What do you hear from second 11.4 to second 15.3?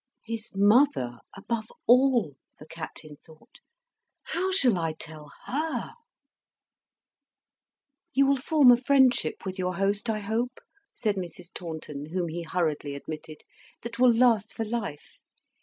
Taunton, whom he hurriedly admitted, "that will last for life.